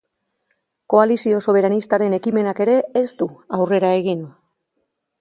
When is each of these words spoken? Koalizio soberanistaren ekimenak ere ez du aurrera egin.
Koalizio 0.93 1.41
soberanistaren 1.53 2.17
ekimenak 2.19 2.65
ere 2.67 2.81
ez 3.05 3.07
du 3.23 3.31
aurrera 3.59 3.97
egin. 4.03 4.29